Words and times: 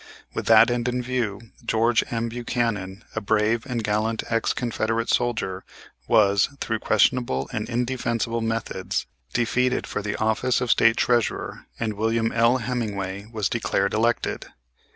With 0.33 0.47
that 0.47 0.71
end 0.71 0.87
in 0.87 1.03
view, 1.03 1.51
Geo. 1.63 1.93
M. 2.09 2.29
Buchanan, 2.29 3.03
a 3.15 3.21
brave 3.21 3.67
and 3.67 3.83
gallant 3.83 4.23
ex 4.31 4.51
Confederate 4.51 5.09
soldier, 5.09 5.63
was, 6.07 6.49
through 6.59 6.79
questionable 6.79 7.47
and 7.53 7.69
indefensible 7.69 8.41
methods, 8.41 9.05
defeated 9.31 9.85
for 9.85 10.01
the 10.01 10.15
office 10.15 10.59
of 10.59 10.71
State 10.71 10.97
Treasurer, 10.97 11.67
and 11.79 11.93
Wm. 11.93 12.31
L. 12.31 12.57
Hemmingway 12.57 13.27
was 13.31 13.47
declared 13.47 13.93
elected. 13.93 14.47